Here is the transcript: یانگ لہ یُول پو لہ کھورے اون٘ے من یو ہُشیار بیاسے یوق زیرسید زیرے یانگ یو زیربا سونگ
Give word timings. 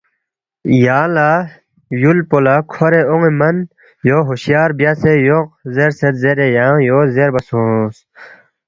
یانگ 0.83 1.11
لہ 1.15 1.29
یُول 2.01 2.19
پو 2.29 2.37
لہ 2.45 2.55
کھورے 2.71 3.01
اون٘ے 3.09 3.31
من 3.39 3.55
یو 4.07 4.19
ہُشیار 4.27 4.69
بیاسے 4.77 5.11
یوق 5.27 5.47
زیرسید 5.73 6.13
زیرے 6.21 6.47
یانگ 6.57 6.79
یو 6.87 6.99
زیربا 7.15 7.41
سونگ 7.47 7.89